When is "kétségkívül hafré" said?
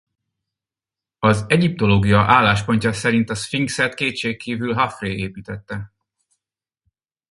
3.93-5.15